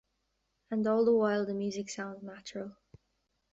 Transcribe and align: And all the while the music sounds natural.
And 0.71 0.87
all 0.87 1.05
the 1.05 1.13
while 1.13 1.45
the 1.45 1.53
music 1.53 1.87
sounds 1.91 2.23
natural. 2.23 2.75